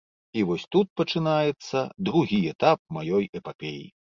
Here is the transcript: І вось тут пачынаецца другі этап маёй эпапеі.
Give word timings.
І 0.39 0.41
вось 0.51 0.63
тут 0.75 0.87
пачынаецца 1.01 1.83
другі 2.09 2.41
этап 2.53 2.79
маёй 2.99 3.29
эпапеі. 3.43 3.83